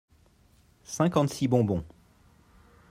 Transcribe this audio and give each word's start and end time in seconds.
Cinquante-six 0.83 1.47
bonbons. 1.47 1.85